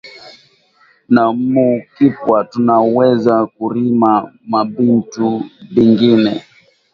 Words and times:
Na 1.13 1.23
mu 1.51 1.67
kipwa 1.95 2.37
tuna 2.51 2.75
weza 2.95 3.35
kurima 3.55 4.11
ma 4.49 4.61
bintu 4.73 5.27
bingine 5.73 6.31